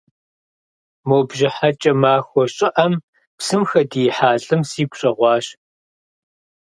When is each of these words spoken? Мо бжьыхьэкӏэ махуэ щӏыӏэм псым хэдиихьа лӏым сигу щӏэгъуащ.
Мо 1.07 1.17
бжьыхьэкӏэ 1.27 1.93
махуэ 2.01 2.43
щӏыӏэм 2.55 2.93
псым 3.37 3.63
хэдиихьа 3.69 4.29
лӏым 4.43 4.61
сигу 4.69 4.97
щӏэгъуащ. 4.99 5.45